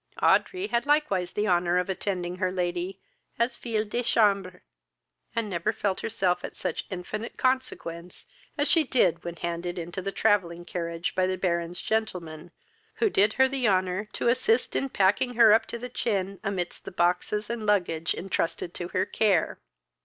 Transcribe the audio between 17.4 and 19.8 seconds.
and luggage entrusted to her care.